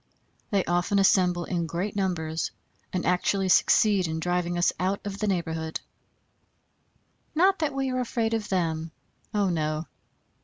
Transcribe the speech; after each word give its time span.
They 0.49 0.65
often 0.65 0.97
assemble 0.97 1.45
in 1.45 1.67
great 1.67 1.95
numbers 1.95 2.49
and 2.91 3.05
actually 3.05 3.49
succeed 3.49 4.07
in 4.07 4.19
driving 4.19 4.57
us 4.57 4.73
out 4.79 4.99
of 5.05 5.19
the 5.19 5.27
neighborhood. 5.27 5.79
Not 7.35 7.59
that 7.59 7.75
we 7.75 7.91
are 7.91 7.99
afraid 7.99 8.33
of 8.33 8.49
them, 8.49 8.89
oh 9.31 9.49
no! 9.49 9.85